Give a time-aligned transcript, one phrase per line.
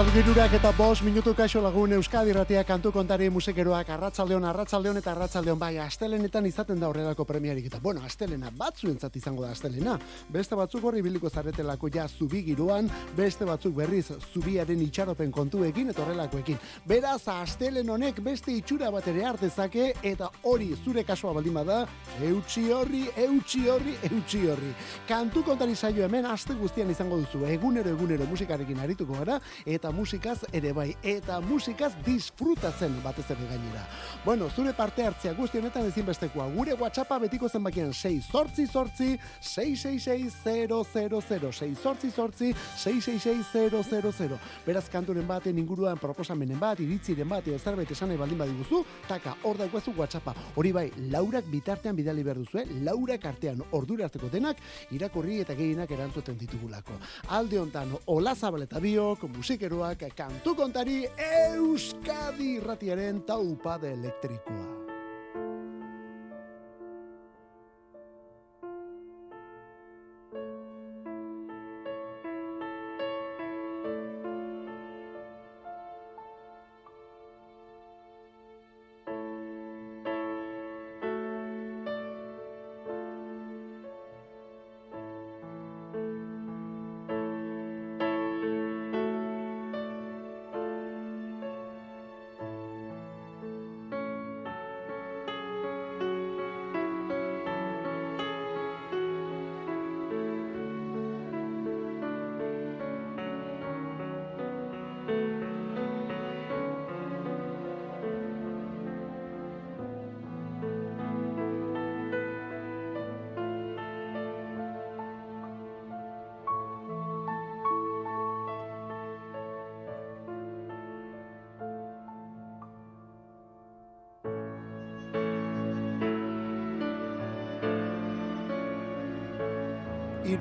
[0.00, 5.58] Arratzaldirurak eta bos minutu kaixo lagun Euskadi ratia kantu kontari musikeroak arratzaldeon, arratzaldeon eta arratzaldeon
[5.60, 9.98] bai astelenetan izaten da horrelako premiarik eta bueno, astelena batzuentzat izango da astelena.
[10.32, 16.02] Beste batzuk horri biliko zaretelako ja zubi giroan, beste batzuk berriz zubiaren itxaropen kontuekin eta
[16.06, 16.56] horrelakoekin.
[16.88, 21.82] Beraz, astelen honek beste itxura bat ere hartezake eta hori zure kasua baldin bada,
[22.30, 24.72] eutxi horri, eutxi horri, eutxi horri.
[25.12, 30.38] Kantu kontari saio hemen aste guztian izango duzu, egunero egunero musikarekin arituko gara, eta musikaz
[30.52, 33.86] ere bai, eta musikaz disfrutatzen batez ere gainera.
[34.24, 40.34] Bueno, zure parte hartzea guzti honetan ezinbestekoa, gure WhatsAppa betiko zenbakien 6 sortzi sortzi, 666
[41.52, 48.08] 6 sortzi sortzi, 666 Beraz kanturen baten inguruan proposamenen bat, iritziren bat, edo zerbait esan
[48.10, 50.34] nahi baldin badiguzu, taka, hor daukazu WhatsAppa.
[50.56, 52.66] Hori bai, laurak bitartean bidali behar duzu, eh?
[52.86, 54.60] laurak artean ordura harteko denak,
[54.94, 56.98] irakurri eta gehienak erantzuten ditugulako.
[57.36, 59.26] Alde hontan, Ola Zabaleta biok,
[59.70, 61.06] musikeroak kantu kontari
[61.54, 64.69] Euskadi ratiaren taupade elektrikoa.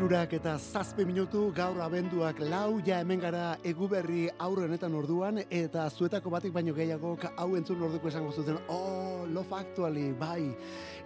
[0.09, 6.31] Irurak eta zazpe minutu gaur abenduak lau ja hemen gara eguberri aurrenetan orduan eta zuetako
[6.33, 10.49] batik baino gehiago hau entzun orduko esango zuten oh, love actually, bai.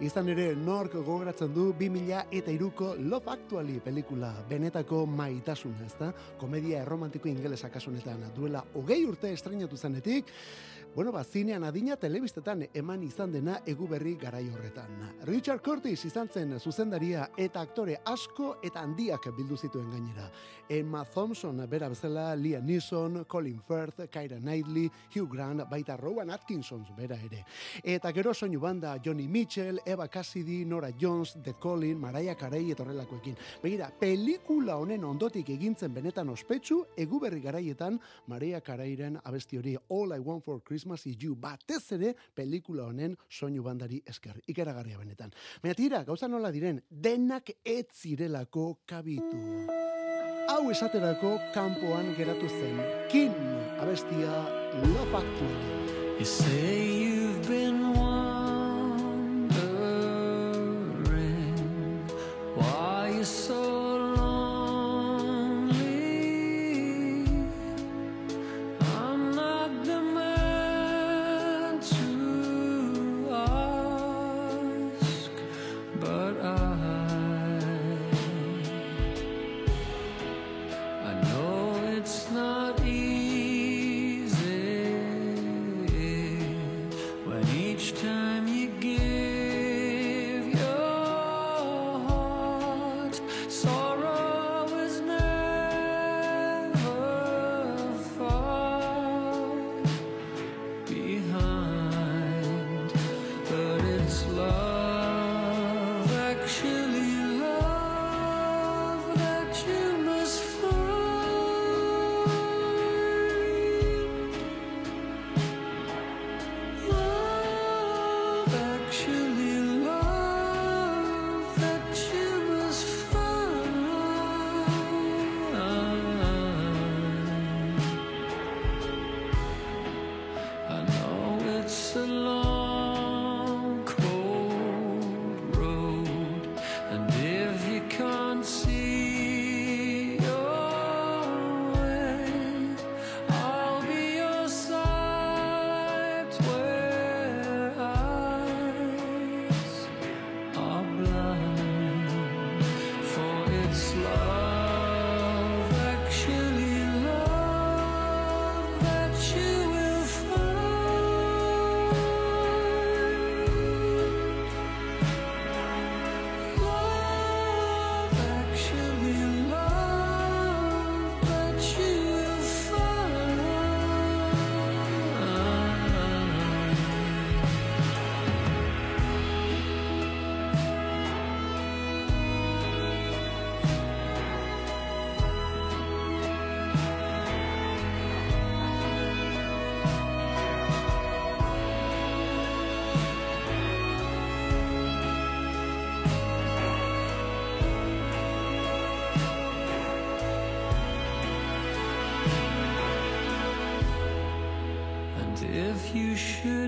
[0.00, 6.10] Izan ere nork gogoratzen du 2000 eta iruko love actually pelikula benetako maitasun ez da
[6.40, 10.32] komedia erromantiko ingelesa kasunetan duela hogei urte estrenatu zanetik
[10.94, 14.92] Bueno, ba, zinean adina telebistetan eman izan dena egu berri garai horretan.
[15.26, 20.28] Richard Curtis izan zen zuzendaria eta aktore asko eta handiak bildu zituen gainera.
[20.68, 26.86] Emma Thompson, bera bezala, Liam Neeson, Colin Firth, Kyra Knightley, Hugh Grant, baita Rowan Atkinson,
[26.96, 27.42] bera ere.
[27.82, 32.84] Eta gero soinu banda Johnny Mitchell, Eva Cassidy, Nora Jones, The Colin, Mariah Carey eta
[32.84, 33.34] horrelakoekin.
[33.64, 40.14] Begira, pelikula honen ondotik egintzen benetan ospetsu, egu berri garaietan Mariah Careyren abesti hori All
[40.14, 44.34] I Want for Christmas Christmas is You batez ere pelikula honen soinu bandari esker.
[44.46, 45.32] Ikeragarria benetan.
[45.62, 49.64] Baina tira, gauza nola diren, denak ez zirelako kabitu.
[50.50, 52.82] Hau esaterako kanpoan geratu zen.
[53.08, 53.32] Kin
[53.80, 54.44] abestia
[54.84, 55.48] lopaktu.
[56.18, 57.83] You say you've been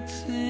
[0.07, 0.46] pretend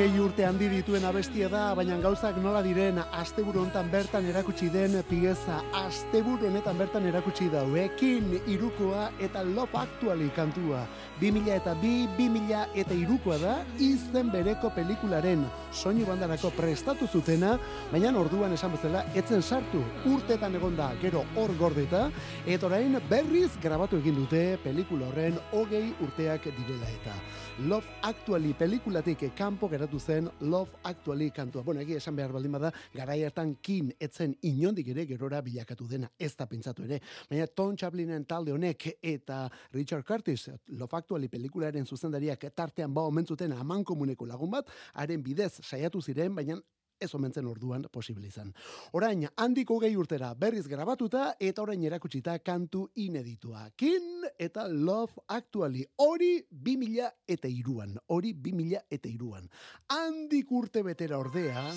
[0.00, 4.94] Hogei urte handi dituen abestia da, baina gauzak nola diren asteburu honetan bertan erakutsi den
[5.04, 10.86] pieza asteburu honetan bertan erakutsi dauekin irukoa eta Love Actually kantua.
[11.20, 17.58] 2000 eta bi, 2000 eta irukoa da izen bereko pelikularen soinu bandarako prestatu zutena,
[17.92, 22.06] baina orduan esan bezala etzen sartu urtetan egonda gero hor gordeta,
[22.46, 27.20] eta orain berriz grabatu egin dute pelikula horren hogei urteak direla eta.
[27.68, 31.62] Love Actually pelikulatik kanpo geratu zen Love Actually kantua.
[31.62, 36.08] Bueno, egia esan behar baldin bada, garai hartan kin etzen inondik ere gerora bilakatu dena,
[36.18, 37.02] ez da pentsatu ere.
[37.28, 39.42] Baina Tom Chaplinen talde honek eta
[39.74, 45.58] Richard Curtis, Love Actually pelikularen zuzendariak tartean ba omentzuten aman komuneko lagun bat, haren bidez
[45.60, 46.56] saiatu ziren, baina
[47.00, 48.52] ez omentzen orduan posible izan.
[48.92, 53.68] Orain, handiko gehi urtera berriz grabatuta eta orain erakutsita kantu ineditua.
[53.76, 55.86] Kin eta Love Actually.
[55.96, 57.96] Hori 2000 eta iruan.
[58.08, 59.48] Hori 2000 eta iruan.
[59.88, 61.70] Handik urte betera ordea...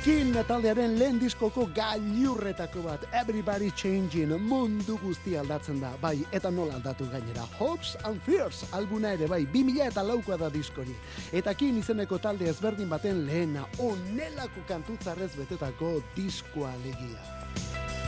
[0.00, 6.78] Kin taldearen lehen diskoko gailurretako bat Everybody Changing mundu guzti aldatzen da bai eta nola
[6.78, 10.96] aldatu gainera Hopes and Fears albuna ere bai 2000 eta laukoa da diskori.
[11.32, 17.99] Eta kin izeneko talde ezberdin baten lehena onelako kantutzarrez betetako diskoa legia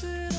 [0.00, 0.29] 是。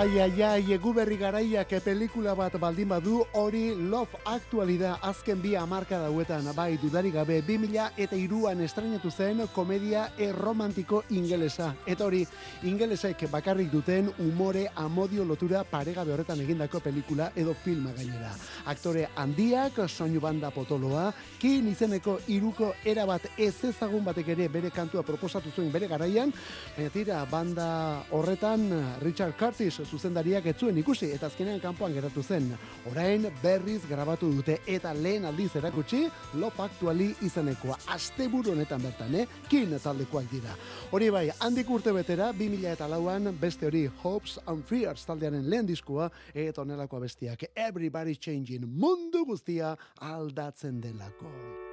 [0.00, 5.42] Ai, ai, ai, egu berri garaiak pelikula bat baldin badu, hori Love Actually da azken
[5.42, 11.74] bi amarka dauetan, bai, dudari gabe, 2000 eta iruan estrenatu zen komedia erromantiko ingelesa.
[11.84, 12.22] Eta hori,
[12.64, 18.32] ingelesek bakarrik duten umore amodio lotura paregabe horretan egindako pelikula edo filma gainera.
[18.72, 25.02] Aktore handiak, soinu banda potoloa, kin izeneko iruko erabat ez ezagun batek ere bere kantua
[25.02, 26.32] proposatu zuen bere garaian,
[26.78, 27.68] baina tira, banda
[28.16, 28.70] horretan
[29.04, 32.48] Richard Curtis zuzendariak ez zuen ikusi eta azkenean kanpoan geratu zen.
[32.90, 36.04] Orain berriz grabatu dute eta lehen aldiz erakutsi
[36.34, 37.78] Love Actually izenekoa.
[37.94, 39.26] Asteburu honetan bertan, eh?
[39.48, 40.54] Kin taldekoak dira.
[40.90, 45.66] Hori bai, handik urte betera, 2000 eta lauan, beste hori Hopes and Fears taldearen lehen
[45.66, 51.69] diskua, eta onelakoa bestiak Everybody Changing mundu guztia aldatzen delako.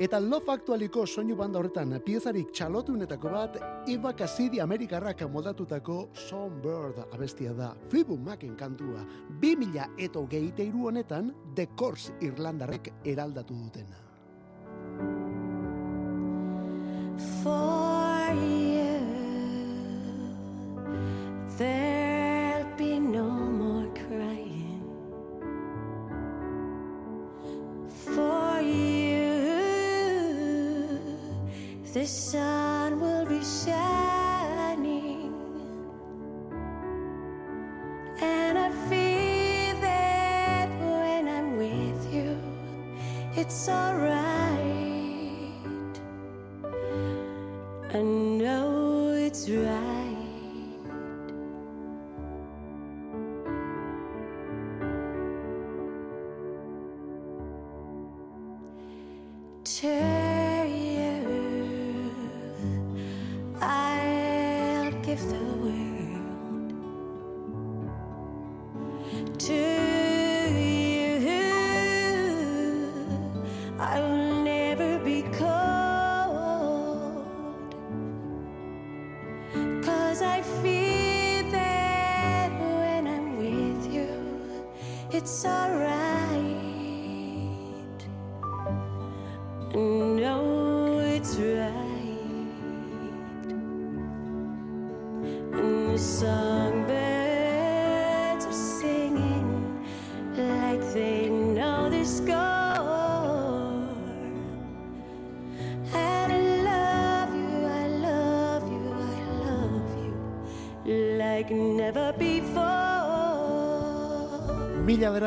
[0.00, 3.58] Eta Love Actualiko soinu banda horretan piezarik txalotunetako bat
[3.90, 9.04] Iba Cassidy Amerikarrak moldatutako Songbird abestia da Fleetwood Macen kantua
[9.40, 14.02] 2000 eta hogeita hiru honetan The Course Irlandarrek eraldatu dutena.
[17.42, 18.98] For you,
[21.56, 23.53] there'll be no
[31.94, 35.32] the sun will be shining.
[38.20, 42.36] And I feel that when I'm with you,
[43.36, 44.10] it's alright.
[47.92, 50.13] I know it's right.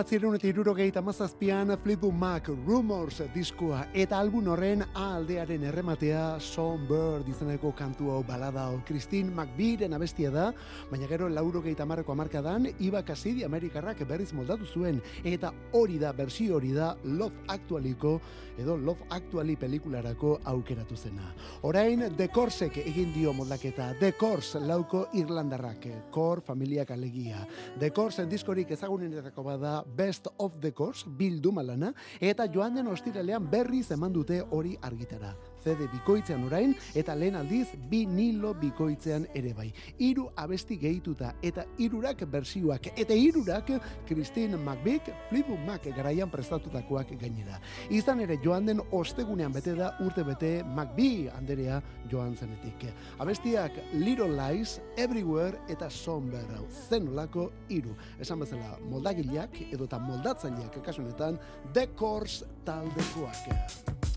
[0.08, 6.40] Mila beratzerun eta irurogeita mazazpian Fleetwood Mac Rumors diskoa eta album horren A aldearen errematea
[6.40, 10.54] Songbird izeneko kantu hau balada hau Christine McVieren abestia da,
[10.90, 16.56] baina gero laurogeita marreko amarkadan Iba Cassidy Amerikarrak berriz moldatu zuen eta hori da, bersio
[16.56, 18.22] hori da Love Actualiko
[18.58, 21.34] edo Love Actually pelikularako aukeratu zena.
[21.64, 27.46] Orain The Corsek egin dio moldaketa, The Course lauko Irlandarrak, Kor familiak alegia.
[27.80, 33.50] The Course diskorik ezagunenetako bada Best of the Course bilduma lana eta joan den ostiralean
[33.50, 35.34] berriz eman dute hori argitara.
[35.64, 39.70] CD bikoitzean orain eta lehen aldiz vinilo bikoitzean ere bai.
[40.00, 43.72] Hiru abesti gehituta eta hirurak bersioak eta hirurak
[44.08, 47.60] Christine McVick Fleetwood Mac garaian prestatutakoak gainera.
[47.90, 52.88] Izan ere joan den ostegunean bete da urte bete McVie anderea joan zenetik.
[53.20, 56.46] Abestiak Little Lies, Everywhere eta Somber
[56.90, 57.96] zenolako hiru.
[58.20, 61.40] Esan bezala moldagileak edota moldatzaileak kasu honetan
[61.74, 64.17] The Course taldekoak.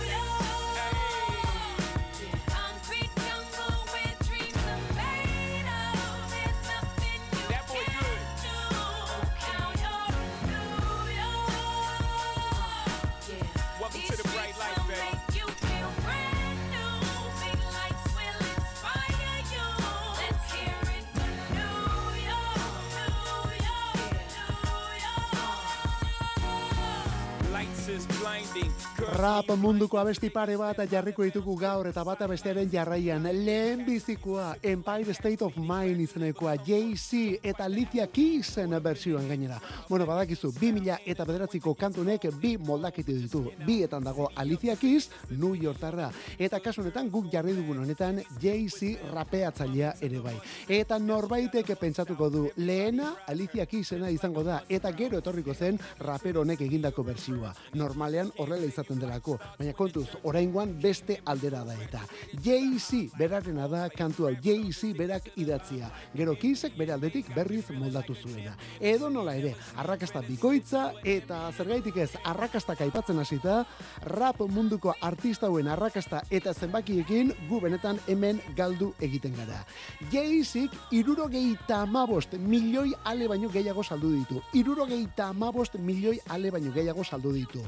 [29.21, 35.13] Rap munduko abesti pare bat jarriko ditugu gaur eta bata bestearen jarraian lehen bizikoa Empire
[35.13, 39.59] State of Mind izenekoa Jay-Z eta Alicia Keysen bertsioan gainera.
[39.87, 43.43] Bueno, badakizu, 2000 eta bederatziko kantunek bi moldakitu ditu.
[43.63, 46.09] Bietan dago Alicia Keys, New Yorkarra.
[46.39, 50.33] Eta kasu honetan guk jarri dugun honetan Jay-Z rapeatzailea ere bai.
[50.67, 56.65] Eta norbaitek pentsatuko du lehena Alicia Keysena izango da eta gero etorriko zen rapero honek
[56.65, 57.53] egindako bersioa.
[57.77, 62.01] Normalean horrela izaten delako, baina kontuz, oraingoan beste aldera da eta.
[62.43, 65.91] Jay-Z berarena da kantu hau Jay-Z berak idatzia.
[66.15, 68.55] Gero Keysek bere aldetik berriz moldatu zuena.
[68.79, 73.65] Edo nola ere, arrakasta bikoitza eta zergaitik ez arrakastak aipatzen hasita,
[74.05, 79.65] rap munduko artista hauen arrakasta eta zenbakiekin gu benetan hemen galdu egiten gara.
[80.11, 84.41] Jay-Zik irurogeita amabost milioi ale baino gehiago saldu ditu.
[84.53, 87.63] Irurogeita amabost milioi ale baino gehiago saldu ditu.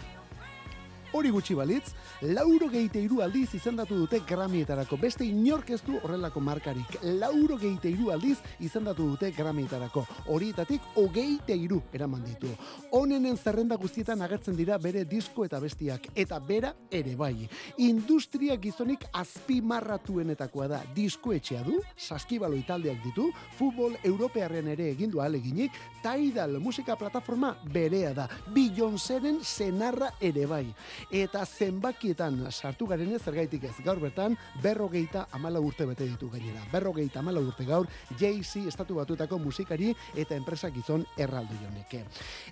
[1.14, 1.92] Hori gutxi balitz,
[2.34, 4.98] lauro geite iru aldiz izendatu dute Grammyetarako.
[4.98, 6.96] Beste inork ez du horrelako markarik.
[7.20, 10.02] Lauro geite iru aldiz izendatu dute Grammyetarako.
[10.34, 12.50] Horietatik hogeite iru eraman ditu.
[12.98, 16.08] Honenen zerrenda guztietan agertzen dira bere disko eta bestiak.
[16.18, 17.46] Eta bera ere bai.
[17.78, 20.82] Industria gizonik azpimarratuenetakoa da.
[20.98, 23.28] Diskoetxea du, saskibaloi taldeak ditu,
[23.60, 28.28] futbol europearren ere egin du aleginik, Tidal musika plataforma berea da.
[28.52, 30.66] Beyoncéren senarra ere bai.
[31.12, 36.64] Eta zenbakietan sartu garen ez zergaitik ez gaur bertan berrogeita amala urte bete ditu gainera.
[36.72, 37.88] Berrogeita amala urte gaur
[38.20, 42.04] Jay-Z estatu batuetako musikari eta enpresa gizon erraldu joneke.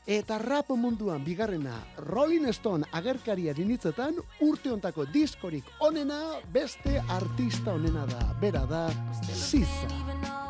[0.05, 6.21] Eta rap munduan bigarrena Rolling Stone agerkariaren hitzetan urte hontako diskorik onena
[6.53, 8.31] beste artista onena da.
[8.41, 8.87] Bera da
[9.33, 10.40] Sisa.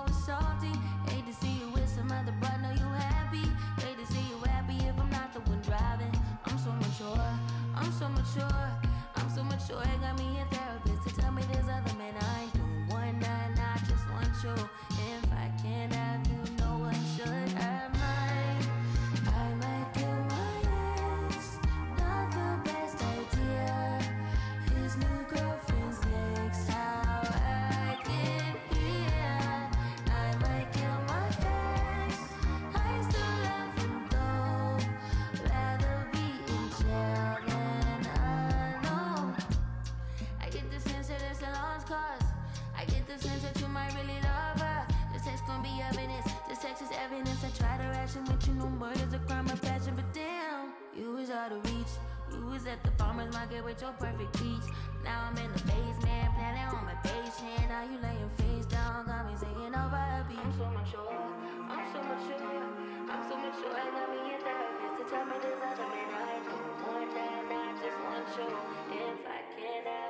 [53.72, 54.68] With your perfect peach.
[55.02, 57.72] Now I'm in the basement, planning on my patient.
[57.72, 60.44] Now you laying face down, got me singing over a beat.
[60.44, 61.24] I'm so mature,
[61.72, 62.68] I'm so mature,
[63.08, 63.72] I'm so mature.
[63.72, 66.58] I got me a therapist to tell me there's other men I do.
[66.84, 68.52] One night, I just want you.
[68.92, 70.01] If I can't have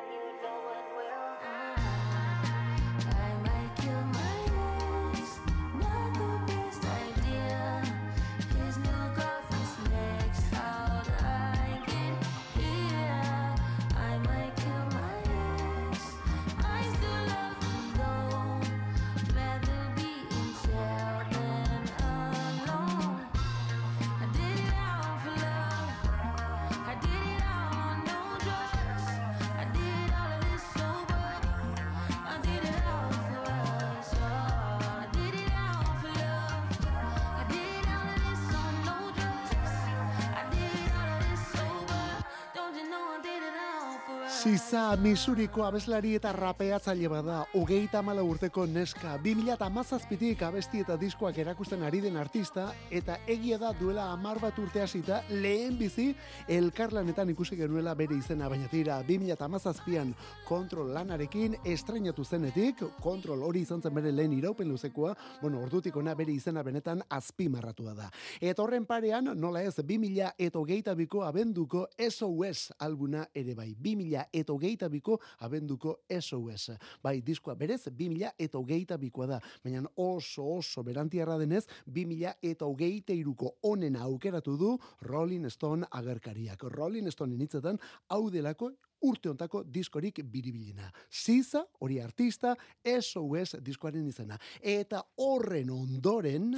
[44.42, 50.96] Ziza Misuriko abeslari eta rapeatzaile bada, hogeita mala urteko neska, 2000 eta mazazpitik abesti eta
[50.98, 56.08] diskoak erakusten ari den artista, eta egia da duela amar bat urte hasita lehen bizi
[56.50, 60.16] elkarlanetan ikusi genuela bere izena, baina tira, 2000 eta mazazpian
[60.48, 66.18] kontrol lanarekin estrenatu zenetik, kontrol hori izan zen bere lehen iraupen luzekoa, bueno, ordutik ona
[66.18, 68.10] bere izena benetan azpimarratua da.
[68.40, 73.76] Eta horren parean, nola ez, 2000 eta hogeita biko abenduko SOS albuna ere bai.
[73.78, 76.78] 2000 eta hogeita biko abenduko SOS.
[77.04, 79.40] Bai, diskoa berez, 2000 eta hogeita bikoa da.
[79.64, 86.64] Baina oso oso berantiarra denez, 2000 eta hogeita iruko onena aukeratu du Rolling Stone agerkariak.
[86.64, 90.92] Rolling Stone initzetan, hau delako urte ontako diskorik biribilena.
[91.10, 94.38] Ziza, hori artista, SOS diskoaren izena.
[94.62, 96.52] Eta horren ondoren,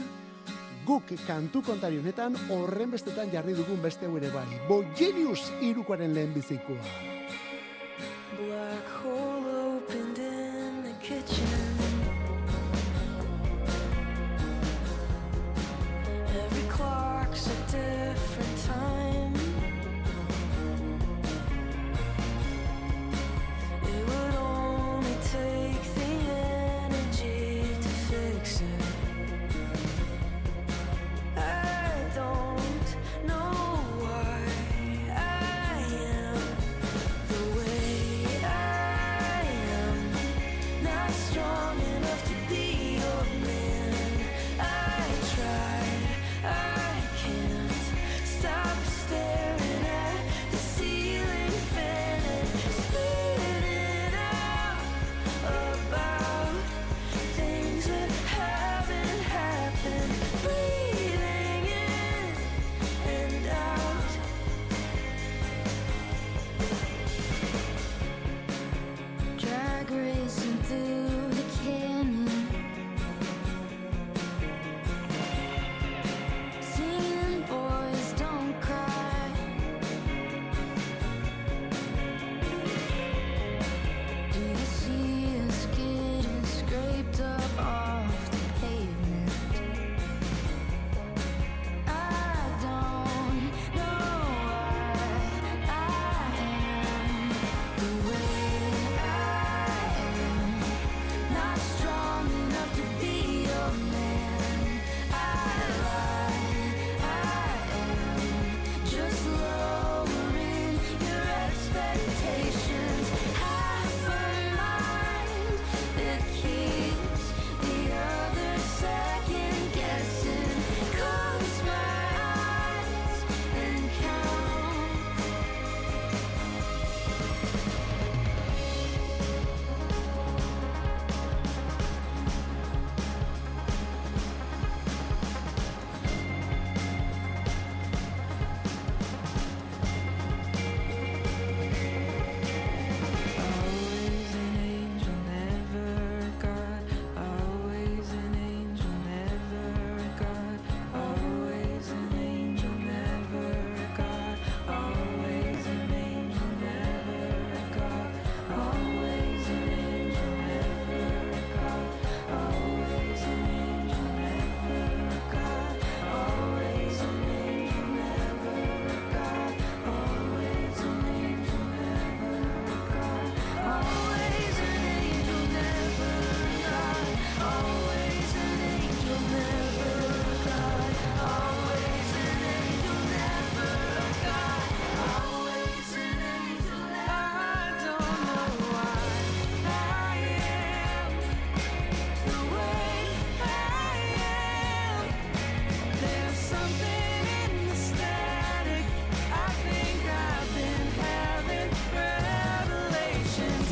[0.88, 4.48] guk kantu kontari honetan horren bestetan jarri dugun beste ere bai.
[4.68, 7.12] Bogenius irukoaren lehen bizikoa.
[8.38, 9.33] Black hole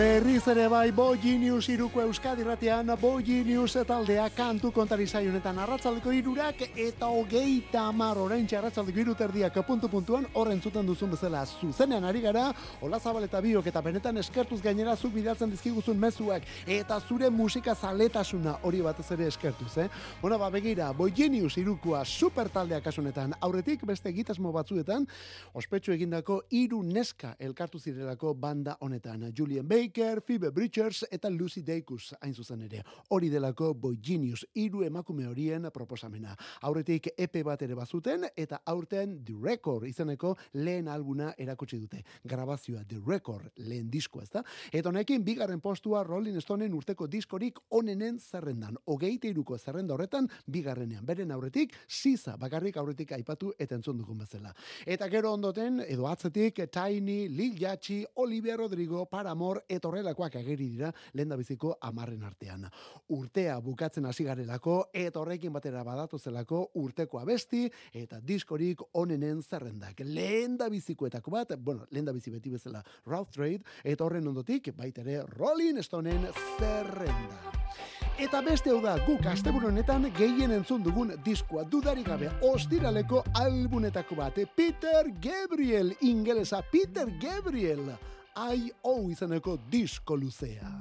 [0.02, 6.12] Berriz ere bai, Bogi News iruko Euskadi ratian, Bogi News taldea kantu kontari honetan arratzaldeko
[6.12, 12.22] irurak eta hogeita amar oraintxe arratzaldeko iruterdiak puntu puntuan horren zuten duzun bezala zuzenean ari
[12.22, 17.30] gara, Ola Zabal eta biok eta benetan eskertuz gainera zuk bidaltzen dizkiguzun mezuak eta zure
[17.30, 19.88] musika zaletasuna hori batez ere eskertuz, eh?
[20.20, 25.06] Bueno, ba, begira, Bogi News irukoa super taldea kasunetan, aurretik beste egitasmo batzuetan,
[25.54, 29.32] ospetsu egindako hiru neska elkartu zirelako banda honetan.
[29.38, 32.80] Julien Bay, Baker, Phoebe Bridgers eta Lucy Dacus hain zuzen ere.
[33.12, 36.32] Hori delako Boy Genius, hiru emakume horien proposamena.
[36.62, 42.00] Aurretik EP bat ere bazuten eta aurten The Record izeneko lehen albuna erakutsi dute.
[42.24, 44.46] Grabazioa The Record lehen diskoa, ezta?
[44.72, 48.80] Eta honekin bigarren postua Rolling Stoneen urteko diskorik onenen zerrendan.
[48.86, 51.04] Hogeite iruko zerrenda horretan bigarrenean.
[51.06, 54.56] Beren aurretik, sisa bakarrik aurretik aipatu eta entzun dugun bezala.
[54.86, 60.92] Eta gero ondoten, edo atzetik, Tiny, Lil Yachty, Olivia Rodrigo, Paramore, eta horrelakoak ageri dira
[61.14, 62.68] lehen biziko amarren artean.
[63.10, 70.04] Urtea bukatzen hasi garelako, eta horrekin batera badatu zelako urteko abesti, eta diskorik onenen zerrendak.
[70.06, 74.74] Lehen da bizikoetako bat, bueno, lehen da bizi beti bezala Rough Trade, eta horren ondotik,
[74.76, 77.62] baita ere Rolling Stoneen zerrenda.
[78.22, 84.18] Eta beste hau da, guk asteburu honetan gehien entzun dugun diskoa dudarik gabe ostiraleko albunetako
[84.20, 84.38] bat.
[84.56, 87.88] Peter Gabriel, ingelesa Peter Gabriel.
[88.36, 89.10] I.O.
[89.10, 90.72] izaneko disko luzea.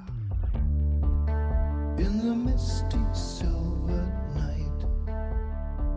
[1.97, 4.85] In the misty silver night,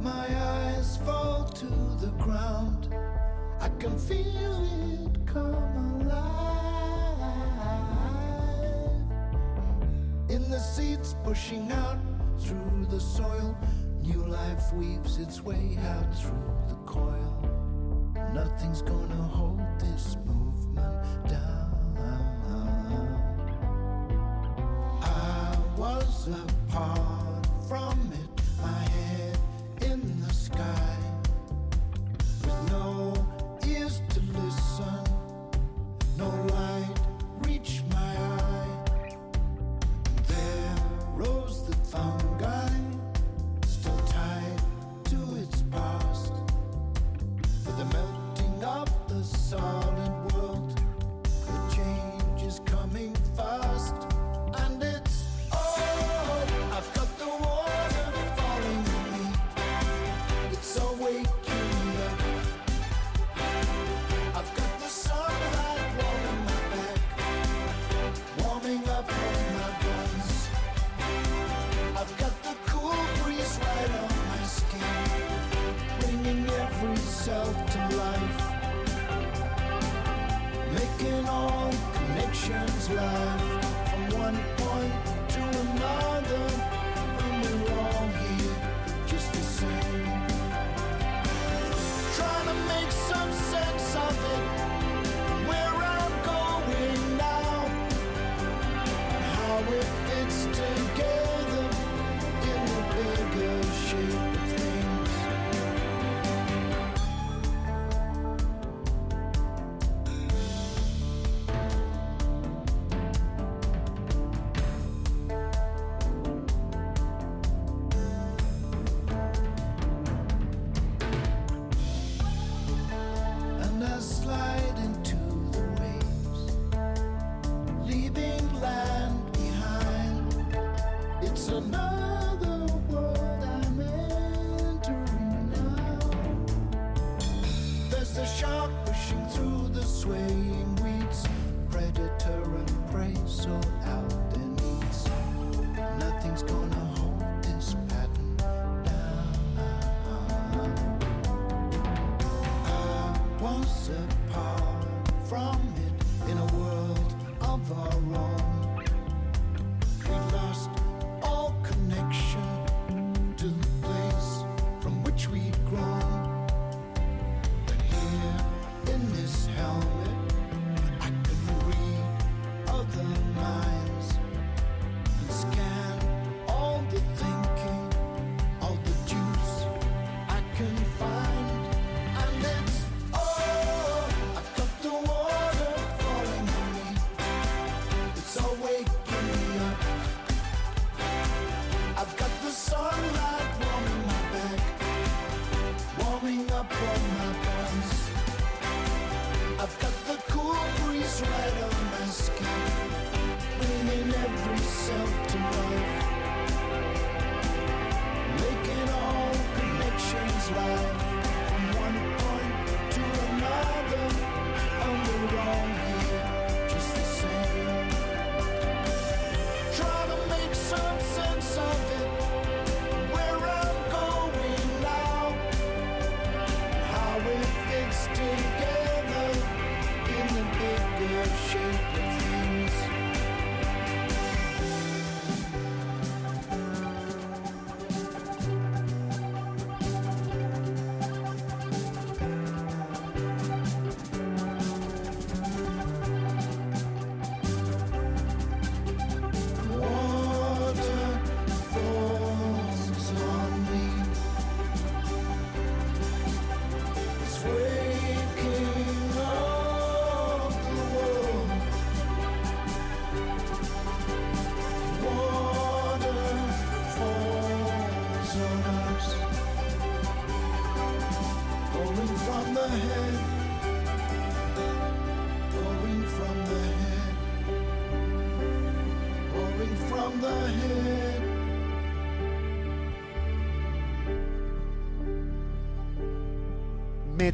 [0.03, 1.67] my eyes fall to
[2.01, 2.89] the ground.
[3.61, 4.65] I can feel
[5.05, 7.21] it come alive.
[10.29, 11.99] In the seeds pushing out
[12.41, 13.57] through the soil,
[14.03, 18.13] new life weaves its way out through the coil.
[18.35, 20.44] Nothing's gonna hold this was
[26.27, 28.24] apart from it,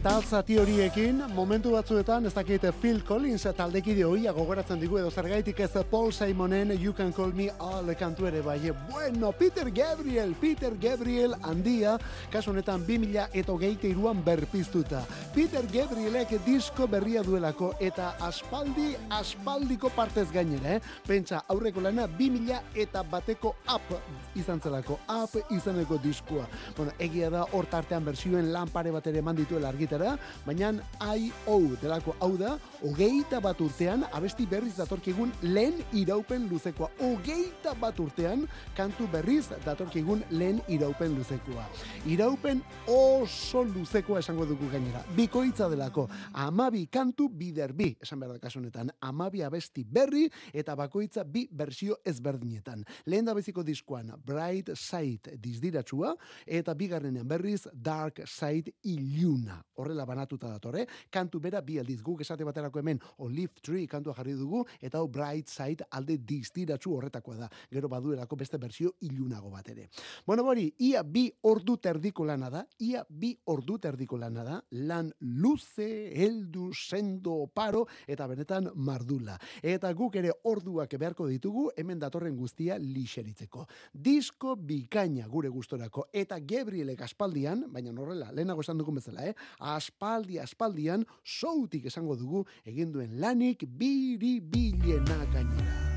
[0.01, 5.59] Metal zati horiekin, momentu batzuetan, ez dakit Phil Collins taldekide hoia gogoratzen digu edo zergaitik
[5.61, 8.73] ez Paul Simonen You Can Call Me All kantu ere bai.
[8.89, 11.99] Bueno, Peter Gabriel, Peter Gabriel handia,
[12.33, 15.03] kasu honetan 2000 eta hogeita iruan berpiztuta.
[15.35, 20.81] Peter Gabrielek disko berria duelako eta aspaldi, aspaldiko partez gainera, eh?
[21.07, 23.93] Pentsa, aurreko lana 2000 eta bateko up
[24.35, 26.49] izan zelako, up izaneko diskua.
[26.75, 31.77] Bueno, egia da hor tartean bersioen lan pare bat ere eman dituela argitara, baina I.O.
[31.81, 36.91] delako hau da, hogeita bat urtean, abesti berriz datorkigun lehen iraupen luzekoa.
[37.01, 41.67] Hogeita bat urtean, kantu berriz datorkigun lehen iraupen luzekoa.
[42.07, 45.03] Iraupen oso luzekoa esango dugu gainera.
[45.17, 50.77] Bikoitza delako, amabi kantu bider bi, esan behar da kasu honetan, amabi abesti berri eta
[50.77, 52.85] bakoitza bi bersio ezberdinetan.
[53.07, 56.15] Lehen da beziko diskoan Bright Side dizdiratsua
[56.47, 59.61] eta bigarrenean berriz Dark Side iluna.
[59.81, 64.35] Horrela banatuta datore, kantu bera bi aldiz guk esate baterako hemen Olive Tree kantua jarri
[64.37, 67.49] dugu eta hau Bright Side alde distiratsu horretakoa da.
[67.73, 69.89] Gero baduelako beste bersio ilunago bat ere.
[70.27, 75.11] Bueno, bori, ia bi ordu terdiko lana da, ia bi ordu terdiko lana da, lan
[75.21, 79.39] luze, heldu, sendo, paro, eta benetan mardula.
[79.63, 83.67] Eta guk ere orduak beharko ditugu, hemen datorren guztia lixeritzeko.
[83.93, 89.35] Disko bikaina gure gustorako, eta Gabrielek aspaldian, baina horrela, lehenago esan dugun bezala, eh?
[89.77, 95.91] Aspaldi, aspaldian, soutik esango dugu, egin duen lanik biribilena gainera.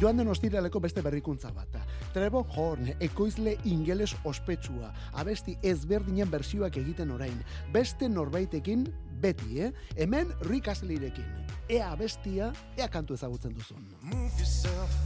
[0.00, 1.76] Joan den ostiraleko beste berrikuntza bat.
[2.12, 7.38] Trevor Horn, ekoizle ingeles ospetsua, abesti ezberdinen bersioak egiten orain.
[7.72, 8.84] Beste norbaitekin,
[9.22, 9.70] beti, eh?
[9.96, 11.30] Hemen Rick Astleyrekin.
[11.70, 13.86] Ea abestia, ea kantu ezagutzen duzun.
[14.02, 14.98] Move yourself.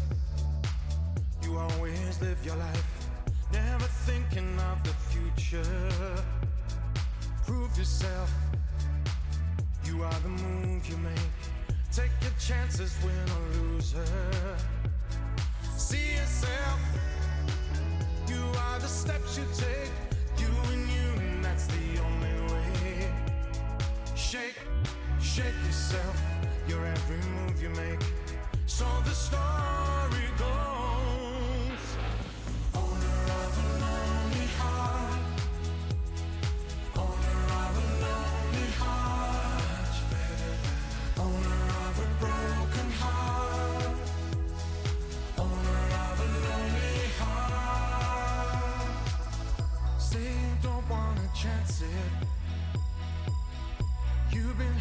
[1.44, 3.08] You always live your life,
[3.52, 6.47] never thinking of the future.
[7.48, 8.30] Prove yourself.
[9.82, 11.40] You are the move you make.
[11.90, 14.04] Take your chances, win or loser.
[15.74, 16.78] See yourself.
[18.28, 19.90] You are the steps you take.
[20.36, 23.10] You and you, and that's the only way.
[24.14, 24.60] Shake,
[25.18, 26.20] shake yourself.
[26.68, 28.02] Your every move you make.
[28.66, 30.77] So the story goes.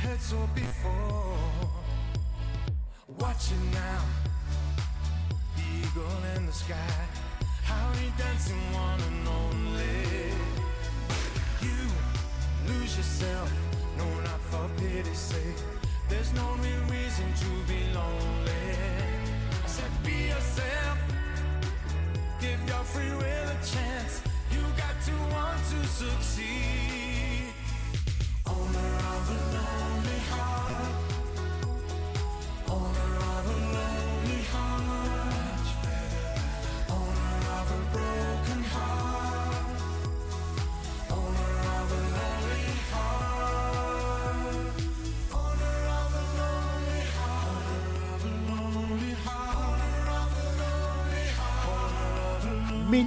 [0.08, 1.38] Hurt so before.
[3.20, 4.04] Watch it now.
[5.58, 6.96] Eagle in the sky.
[7.64, 10.32] How he dancing one and only.
[11.62, 11.80] You
[12.68, 13.52] lose yourself.
[13.98, 15.60] No, not for pity's sake.
[16.08, 18.68] There's no real reason to be lonely.
[19.66, 20.98] I said, be yourself.
[22.40, 24.22] Give your free will a chance.
[24.54, 27.52] You got to want to succeed.
[28.46, 29.58] Owner of a
[30.18, 30.57] heart.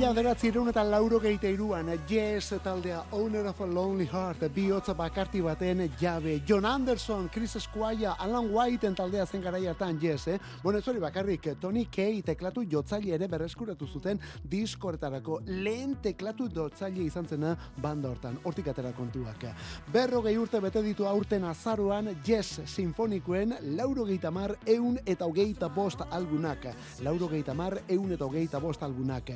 [0.00, 5.42] Mila bederatzireun eta lauro geite iruan, Yes taldea Owner of a Lonely Heart, bihotza bakarti
[5.44, 6.40] baten jabe.
[6.48, 10.38] John Anderson, Chris Squire, Alan Whiteen taldea zen garai hartan, Yes, eh?
[10.62, 17.04] Bueno, ez hori bakarrik, Tony Kay teklatu jotzaile ere berreskuratu zuten diskoretarako lehen teklatu jotzaile
[17.04, 19.44] izan zena banda hortan, hortik atera kontuak.
[19.92, 26.74] Berrogei urte bete ditu aurten azaruan, Yes sinfonikoen lauro mar eun eta hogeita bost algunak.
[27.02, 29.32] Lauro mar eun eta hogeita bost algunak.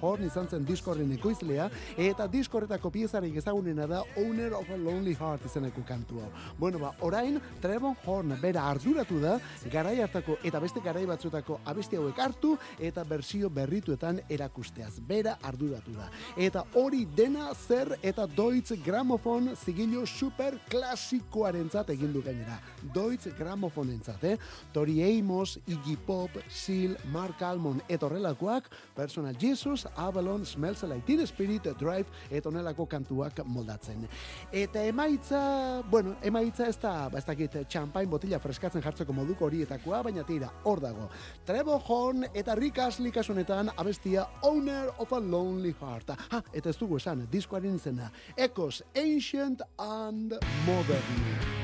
[0.00, 5.46] Horn izan zen diskorren ekoizlea, eta diskorretako piezarik ezagunena da Owner of a Lonely Heart
[5.46, 6.28] izeneko kantua.
[6.58, 9.38] Bueno, ba, orain, Trevon Horn bera arduratu da,
[9.72, 14.98] garai hartako eta beste garai batzuetako abesti hauek hartu, eta bersio berrituetan erakusteaz.
[15.06, 16.08] Bera arduratu da.
[16.36, 22.60] Eta hori dena zer eta Deutsche Grammophon zigilo super klasikoarentzat egin du gainera.
[22.94, 24.36] Deutsche Grammophonentzat, eh?
[24.72, 31.06] Tori Amos, Iggy Pop, Seal, Mark Almond eta horrelakoak, Personal Jesus Jesus, Avalon, Smells Like
[31.06, 34.08] Teen Spirit, Drive, eta onelako kantuak moldatzen.
[34.52, 40.02] Eta emaitza, bueno, emaitza ez da, ba, ez dakit, champagne botila freskatzen jartzeko moduko horietakoa,
[40.02, 41.08] baina tira, hor dago.
[41.46, 46.16] Trevor Horn eta Rick Astley kasunetan abestia Owner of a Lonely Heart.
[46.30, 48.10] Ha, eta ez dugu esan, diskoaren izena.
[48.36, 51.59] Echoes, Ancient and Modern.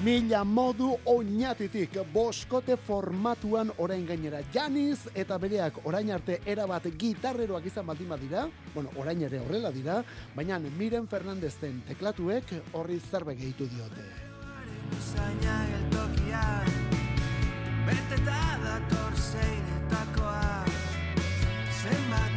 [0.00, 7.84] Mila modu oinatitik boskote formatuan orain gainera Janis eta bereak orain arte erabat gitarreroak izan
[7.86, 9.98] baldin badira, bueno, orain ere horrela dira,
[10.34, 14.08] baina Miren Fernandezen teklatuek horri zerbe gehitu diote.
[15.12, 16.46] Zaina geltokia
[18.64, 20.64] dator zeinetakoa
[21.82, 22.29] Zenbat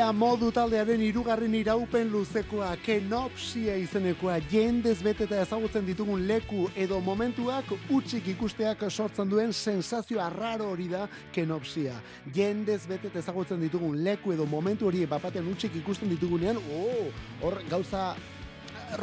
[0.00, 7.68] Mila modu taldearen irugarren iraupen luzekoa, kenopsia izenekoa, jendez beteta ezagutzen ditugun leku edo momentuak
[7.92, 11.02] utxik ikusteak sortzen duen sensazio arraro hori da
[11.34, 11.98] kenopsia.
[12.32, 17.10] Jendez beteta ezagutzen ditugun leku edo momentu hori bapaten utxik ikusten ditugunean, oh,
[17.42, 18.14] hor gauza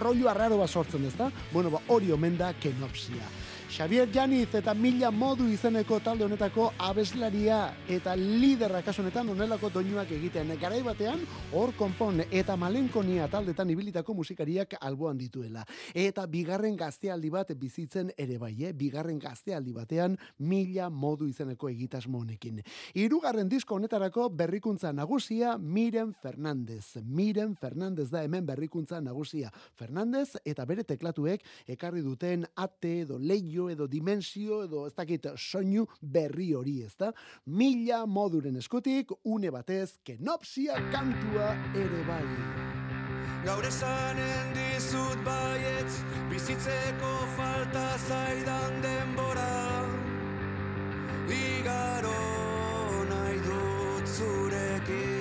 [0.02, 1.30] rollo arraro bat sortzen ezta?
[1.54, 3.30] Bueno, ba, hori omen da kenopsia.
[3.70, 10.12] Xavier Janiz eta mila modu izeneko talde honetako abeslaria eta liderra kasu honetan onelako doinuak
[10.16, 10.54] egiten.
[10.62, 11.20] Garai batean,
[11.52, 15.66] hor konpon eta malenkonia taldetan ibilitako musikariak alboan dituela.
[15.94, 18.72] Eta bigarren gaztealdi bat bizitzen ere bai, eh?
[18.74, 22.64] bigarren gaztealdi batean mila modu izeneko egitasmo honekin.
[22.96, 26.96] Hirugarren disko honetarako berrikuntza nagusia Miren Fernandez.
[27.04, 29.52] Miren Fernandez da hemen berrikuntza nagusia.
[29.76, 35.88] Fernandez eta bere teklatuek ekarri duten ate edo leio edo dimensio edo ez dakit soinu
[36.02, 37.12] berri hori, ezta?
[37.46, 42.26] Mila moduren eskutik une batez kenopsia kantua ere bai.
[43.48, 49.54] Gaur esanen dizut baietz Bizitzeko falta zaidan denbora
[51.38, 52.18] Igaro
[53.10, 55.17] nahi dut zurekin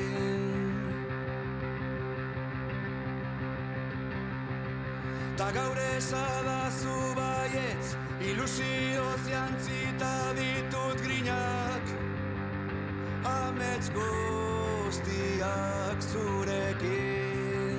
[5.37, 7.89] Ta gaur esadazu baietz
[8.25, 11.85] Ilusioz jantzita ditut grinak.
[13.23, 15.29] Amets guztiak
[16.13, 17.77] zurekin.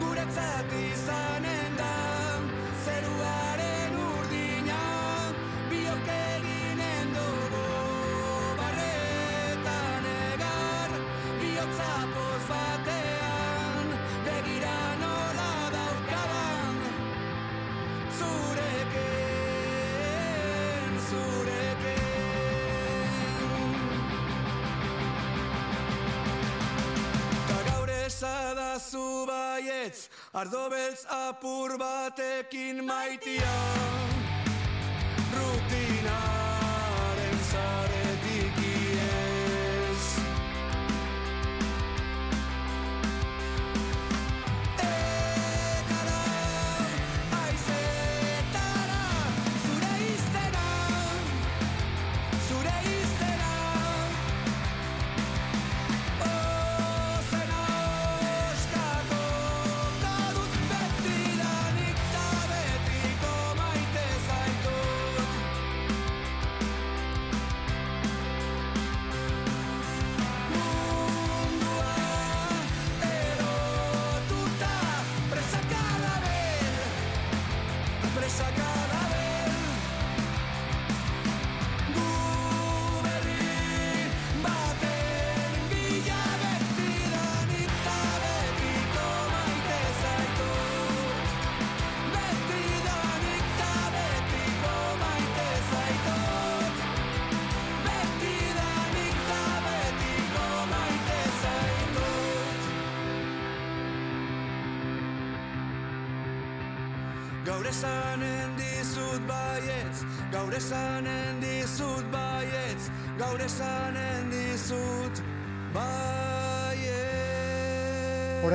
[0.00, 1.96] Guretzat izanen da
[2.84, 3.55] Zeruaren
[30.70, 33.85] beltz apur batekin maitia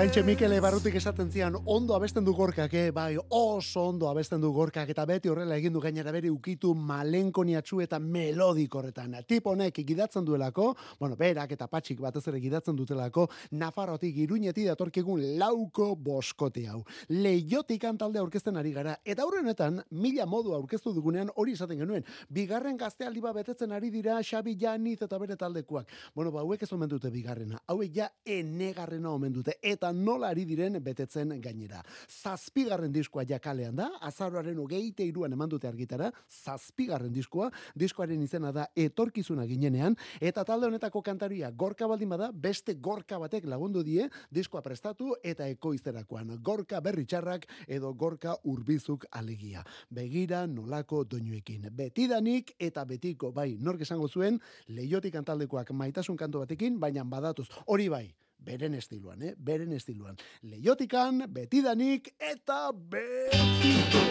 [0.01, 2.89] Oraintxe Mikel Barrutik esaten zian ondo abesten du gorkak, eh?
[2.89, 7.83] bai, oso ondo abesten du gorkak, eta beti horrela egin du gainera bere ukitu malenkoniatxu
[7.83, 9.13] eta melodik horretan.
[9.29, 15.21] Tip honek gidatzen duelako, bueno, berak eta patxik batez ere gidatzen dutelako, Nafarrotik iruñeti datorkigun
[15.37, 16.81] lauko boskote hau.
[17.09, 22.09] Leiotik talde aurkezten ari gara, eta aurrenetan, mila modu aurkeztu dugunean hori esaten genuen.
[22.27, 25.85] Bigarren gaztealdi bat betetzen ari dira Xabi Janiz eta bere taldekoak.
[26.15, 27.61] Bueno, ba, hauek ez omen dute bigarrena.
[27.67, 29.59] Hauek ja enegarrena omen dute.
[29.61, 31.81] Eta nola ari diren betetzen gainera.
[32.07, 38.67] Zazpigarren diskoa jakalean da, azaroaren hogeite iruan eman dute argitara, zazpigarren diskoa, diskoaren izena da
[38.75, 44.61] etorkizuna ginenean, eta talde honetako kantaria gorka baldin bada, beste gorka batek lagundu die, diskoa
[44.65, 46.37] prestatu eta ekoizterakoan.
[46.41, 49.63] Gorka berritxarrak edo gorka urbizuk alegia.
[49.89, 51.69] Begira nolako doinuekin.
[51.75, 57.47] Betidanik eta betiko, bai, nork esango zuen, leiotik kantaldekoak maitasun kantu batekin, baina badatuz.
[57.67, 58.05] Hori bai,
[58.45, 59.33] beren estiluan, eh?
[59.37, 60.17] Beren estiluan.
[60.43, 64.05] Leiotikan, betidanik eta betiko.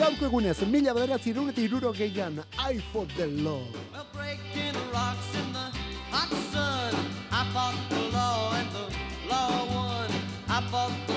[0.00, 3.74] Gaurko egunez, mila bederatzi eta iruro gehian, I for the love.
[3.92, 5.66] Well, breaking rocks in the
[6.10, 6.94] hot sun.
[7.30, 8.86] I fought the law and the
[9.28, 10.10] law won.
[10.48, 11.09] I fought the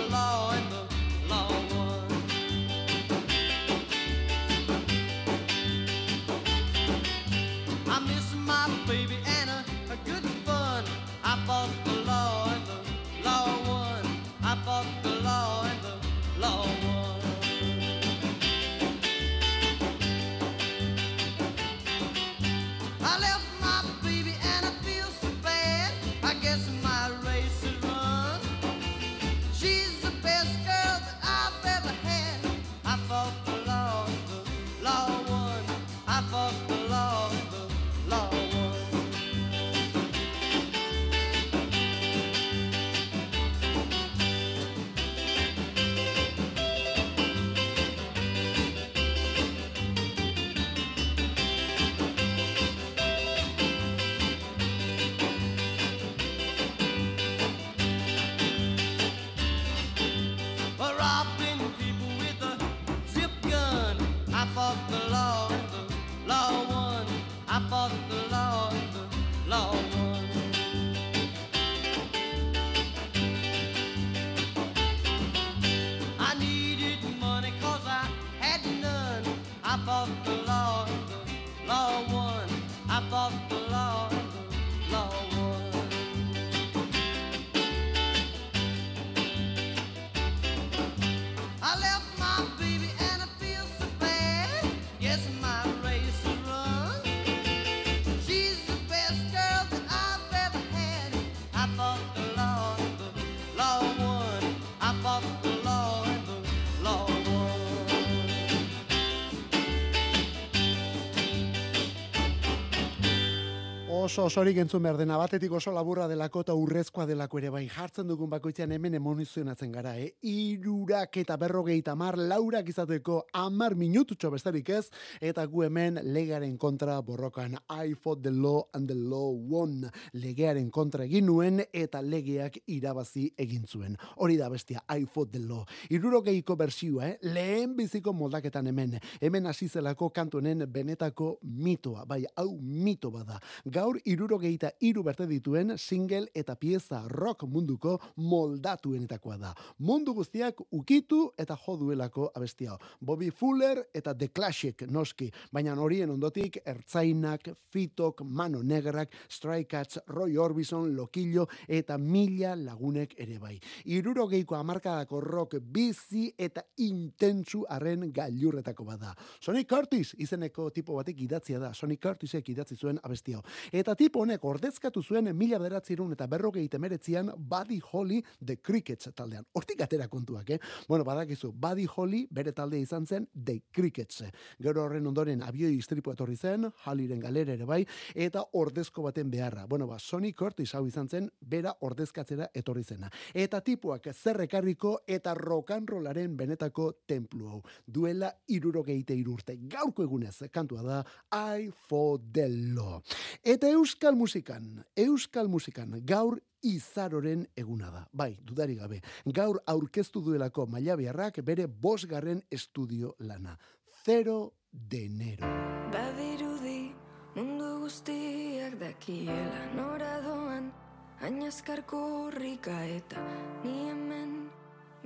[114.13, 118.05] oso osorik entzun behar dena, batetik oso laburra delako eta urrezkoa delako ere bai jartzen
[118.05, 120.11] dugun bakoitzean hemen emonizionatzen gara, eh?
[120.29, 124.83] Irurak eta berrogeita mar, laurak izateko amar minututxo besterik ez,
[125.17, 129.89] eta gu hemen legearen kontra borrokan I fought the law and the law won.
[130.13, 133.97] Legearen kontra egin nuen eta legeak irabazi egin zuen.
[134.17, 135.65] Hori da bestia, I fought the law.
[135.89, 137.17] Irurogeiko bersioa, eh?
[137.33, 138.99] lehen biziko moldaketan hemen.
[139.21, 143.41] Hemen hasi zelako kantuenen benetako mitoa, bai, hau mito bada.
[143.65, 149.53] Gaur irurogeita iru berte dituen single eta pieza rock munduko moldatuenetakoa da.
[149.79, 152.77] Mundu guztiak ukitu eta joduelako abestia.
[152.99, 159.99] Bobby Fuller eta The Classic noski, baina horien ondotik ertzainak, fitok, mano negrak, Stray Cats,
[160.07, 163.57] Roy Orbison, Lokillo eta mila lagunek ere bai.
[163.85, 169.13] Irurogeiko amarkadako rock bizi eta intentsu arren gailurretako bada.
[169.39, 171.73] Sonny Curtis izeneko tipo batek idatzia da.
[171.73, 173.41] Sonny Curtisek idatzi zuen abestia.
[173.71, 179.45] Eta tipo honek ordezkatu zuen mila bederatzerun eta berrogeita meretzian Buddy Holly The Crickets taldean.
[179.53, 180.59] Hortik atera kontuak, eh?
[180.87, 184.23] Bueno, badakizu, Buddy Holly bere talde izan zen The Crickets.
[184.61, 187.81] Gero horren ondoren abioi istripu etorri zen, Halliren galera ere bai,
[188.15, 189.65] eta ordezko baten beharra.
[189.67, 193.11] Bueno, ba, Sonny Curtis hau izan zen, bera ordezkatzera etorri zena.
[193.33, 197.61] Eta tipuak zerrekarriko eta rock and rollaren benetako templu hau.
[197.85, 199.57] Duela irurogeite irurte.
[199.69, 203.01] Gaurko egunez, kantua da I for the law.
[203.43, 204.63] Eta euskal musikan,
[204.95, 208.05] euskal musikan, gaur izaroren eguna da.
[208.15, 209.01] Bai, dudari gabe.
[209.35, 213.57] Gaur aurkeztu duelako mailabiarrak bere bosgarren estudio lana.
[214.05, 215.49] Zero de enero.
[215.91, 216.93] Badirudi
[217.35, 220.71] mundu guztiak dakiela nora doan
[221.19, 223.19] Hainazkar korrika eta
[223.63, 224.31] ni hemen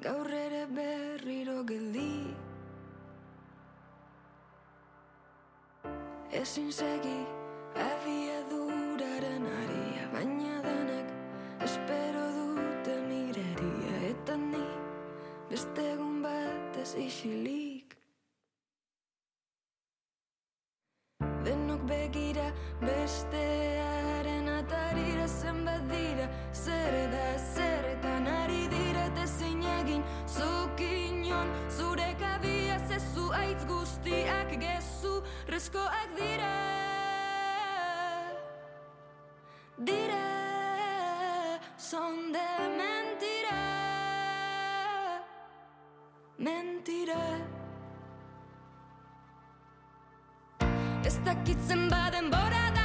[0.03, 2.35] gaur ere berriro geldi
[6.31, 7.17] Ezin segi
[7.77, 8.66] abiaduraren aria
[10.17, 11.09] baina denek
[11.65, 14.63] espero dute mireria eta ni
[15.49, 17.93] beste egun batez isilik.
[21.45, 22.47] Denok begira
[22.81, 26.25] bestearen atarira zenbat dira
[26.63, 30.03] Zer da zerretan ari dira eta ezin egin
[30.37, 35.15] Zuk inon zure kabia zezu aitz guztiak gezu
[35.53, 36.76] Rezkoak dira
[39.77, 42.49] Dira Son de
[42.79, 43.57] mentira.
[46.39, 47.21] Mentira.
[51.05, 52.76] Ez dakitzen baden bora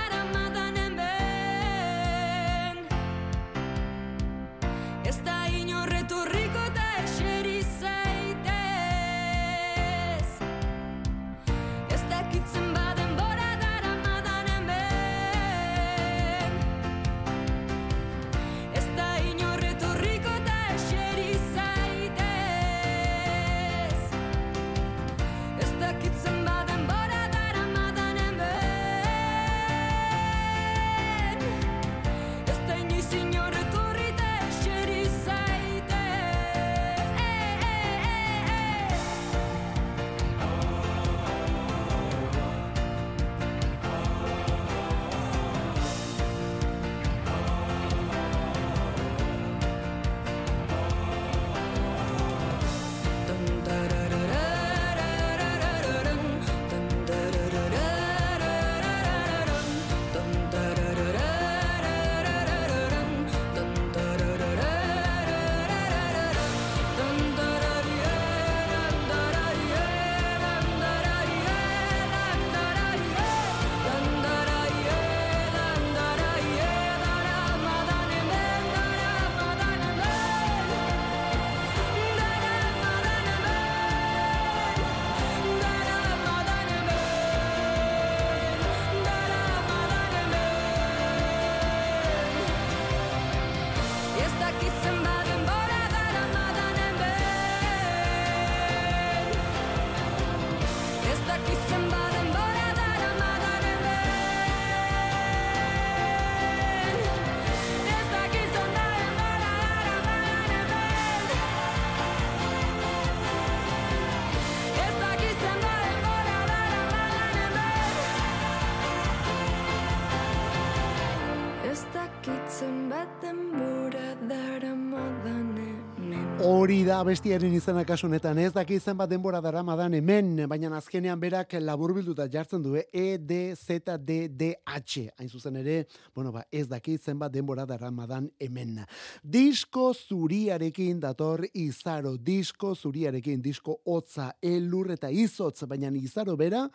[127.02, 131.56] Hori da bestiaren izena kasu honetan, ez daki zenbat denbora daramadan hemen, baina azkenean berak
[131.58, 135.08] laburbilduta jartzen du, E, D, Z, D, D, H.
[135.18, 138.84] Hain zuzen ere, bueno, ba, ez daki zenbat denbora daramadan hemen.
[139.24, 146.68] Disko zuriarekin dator izaro, disko zuriarekin, disko hotza, elur eta izotz, baina izaro bera,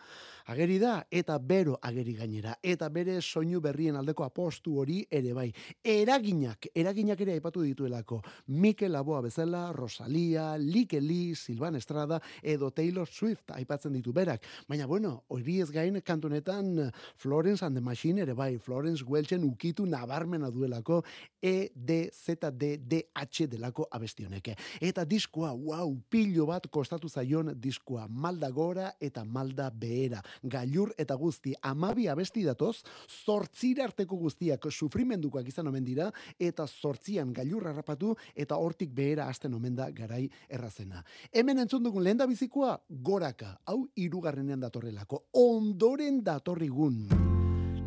[0.48, 5.48] ageri da, eta bero ageri gainera, eta bere soinu berrien aldeko apostu hori ere bai.
[5.84, 13.06] Eraginak, eraginak ere aipatu dituelako, Mikel Laboa bezala, Rosalia, Like Lee, Silvan Estrada, edo Taylor
[13.06, 14.44] Swift aipatzen ditu berak.
[14.68, 19.86] Baina bueno, hori ez gain kantunetan Florence and the Machine ere bai, Florence Welchen ukitu
[19.86, 21.02] nabarmena duelako
[21.42, 24.56] E, D, Z, D, D, H delako abestioneke.
[24.80, 30.22] Eta diskoa, wow, pilo bat kostatu zaion diskoa, malda gora eta malda behera.
[30.42, 32.82] Gailur eta guzti, amabi abesti datoz,
[33.24, 39.54] zortzira arteko guztiak sufrimendukoak izan omen dira, eta zortzian gailur harrapatu, eta hortik behera hasten
[39.54, 41.04] omen da garai errazena.
[41.32, 47.06] Hemen entzun dugun lehen da bizikoa, goraka, hau irugarrenean datorrelako, ondoren datorrigun.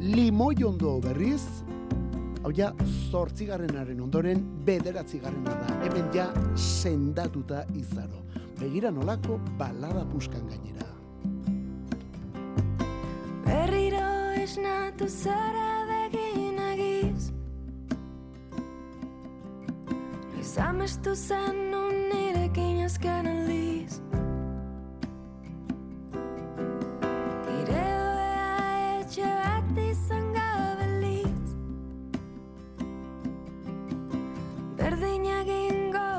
[0.02, 1.44] Limoiondo berriz,
[2.42, 2.72] hau ja,
[3.12, 5.78] zortzigarrenaren ondoren bederatzigarrena da.
[5.86, 8.26] Hemen ja sendatuta izaro.
[8.60, 10.90] Begira nolako balada puskan gainera.
[14.52, 17.32] Esnatu zara begin egiz
[20.34, 23.94] Noiz amestu zen nun nirekin azken aldiz
[27.46, 31.50] Nire oea etxe bat izan gabe litz
[34.82, 36.10] Berdin egingo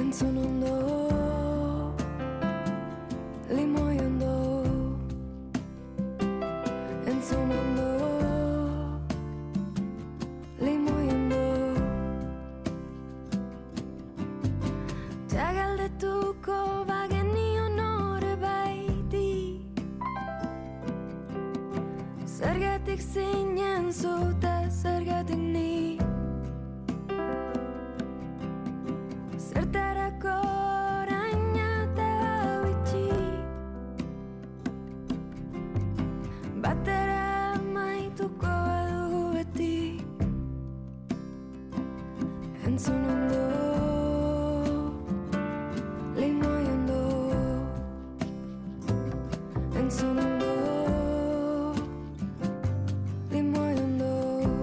[0.00, 0.99] Entzun ondo
[49.90, 50.29] Entzun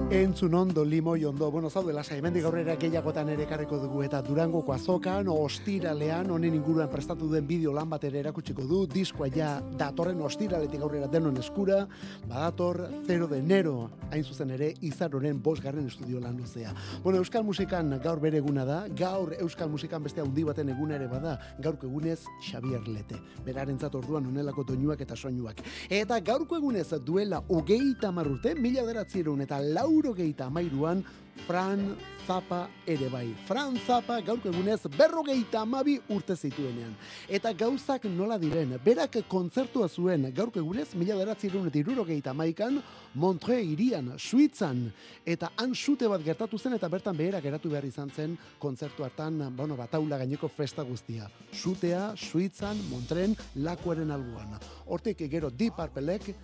[0.10, 4.72] Entzun ondo, limoi ondo, bueno, zaude lasa, hemendik aurrera gehiagotan ere ekarriko dugu eta Durangoko
[4.72, 10.22] azokan, ostiralean, honen inguruan prestatu den bideo lan bat ere erakutsiko du, diskoa ja datorren
[10.24, 11.82] ostiraletik aurrera denon eskura,
[12.24, 13.74] badator 0 de enero,
[14.10, 16.72] hain zuzen ere, izaroren bosgarren estudio lan luzea.
[17.04, 21.12] Bueno, Euskal Musikan gaur bere eguna da, gaur Euskal Musikan beste handi baten eguna ere
[21.12, 23.20] bada, gaurko egunez Xavier Lete.
[23.44, 25.60] Berarentzat orduan onelako doinuak eta soinuak.
[25.90, 31.04] Eta gaurko egunez duela hogeita marrute, mila eta lauro geita amairuan,
[31.46, 31.96] Fran
[32.28, 33.28] Zapa ere bai.
[33.48, 36.92] Fran Zapa gaurko egunez berrogeita amabi urte zituenean.
[37.30, 42.82] Eta gauzak nola diren, berak kontzertua zuen gaurko egunez, mila bederatzireun eta irurogeita amaikan,
[43.16, 44.92] Montre irian, Suitzan,
[45.26, 49.40] eta han sute bat gertatu zen eta bertan beherak geratu behar izan zen kontzertu hartan,
[49.56, 51.30] bueno, bataula gaineko festa guztia.
[51.54, 54.60] Sutea, Suitzan, Montren, lakuaren albuan.
[54.86, 56.36] Hortik gero Deep Purpleek,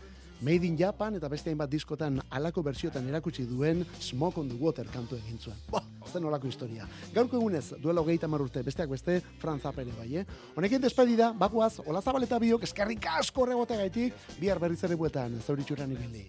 [0.43, 4.83] Made in Japan eta beste hainbat diskotan alako bersiotan erakutsi duen Smoke on the Water
[4.91, 5.55] kantu egin zuen.
[5.71, 5.79] Boh,
[6.11, 6.87] zen olako historia.
[7.15, 10.25] Gaurko egunez, duela hogeita mar urte, besteak beste, Fran Zapere bai, eh?
[10.57, 15.95] Honekin despedida, bakuaz, Ola Zabaleta biok, eskerrik asko horregote gaitik, bihar berriz ere buetan, zauritxuran
[15.95, 16.27] ibili.